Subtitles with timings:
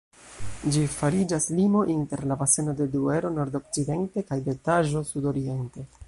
[0.75, 5.87] Ĝi fariĝas limo inter la baseno de Duero, nordokcidente, kaj de Taĵo, sudoriente.